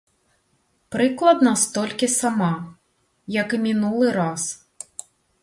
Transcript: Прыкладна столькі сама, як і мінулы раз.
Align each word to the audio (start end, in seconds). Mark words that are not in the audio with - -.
Прыкладна 0.95 1.51
столькі 1.63 2.07
сама, 2.13 2.49
як 3.39 3.47
і 3.59 3.61
мінулы 3.67 4.07
раз. 4.19 4.43